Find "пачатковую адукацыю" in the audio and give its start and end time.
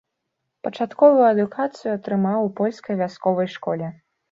0.67-1.93